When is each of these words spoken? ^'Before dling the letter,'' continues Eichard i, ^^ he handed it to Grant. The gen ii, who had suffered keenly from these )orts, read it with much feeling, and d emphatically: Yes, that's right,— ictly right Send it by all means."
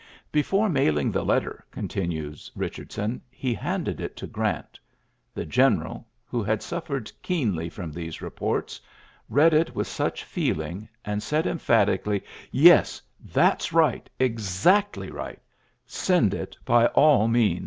^'Before 0.33 0.67
dling 0.71 1.11
the 1.13 1.23
letter,'' 1.23 1.63
continues 1.69 2.51
Eichard 2.57 2.97
i, 2.97 3.07
^^ 3.07 3.21
he 3.29 3.53
handed 3.53 4.01
it 4.01 4.17
to 4.17 4.25
Grant. 4.25 4.79
The 5.35 5.45
gen 5.45 5.79
ii, 5.85 5.99
who 6.25 6.41
had 6.41 6.63
suffered 6.63 7.11
keenly 7.21 7.69
from 7.69 7.91
these 7.91 8.19
)orts, 8.19 8.81
read 9.29 9.53
it 9.53 9.75
with 9.75 9.99
much 9.99 10.23
feeling, 10.23 10.89
and 11.05 11.21
d 11.29 11.37
emphatically: 11.47 12.23
Yes, 12.51 12.99
that's 13.31 13.71
right,— 13.73 14.09
ictly 14.19 15.13
right 15.13 15.39
Send 15.85 16.33
it 16.33 16.57
by 16.65 16.87
all 16.87 17.27
means." 17.27 17.59